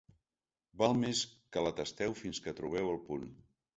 [0.81, 1.21] Val més
[1.57, 3.29] que la tasteu fins que trobeu el punt.